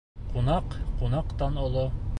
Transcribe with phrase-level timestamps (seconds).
[0.29, 0.73] Ҡунаҡ
[1.03, 1.91] ҡунаҡтан оло.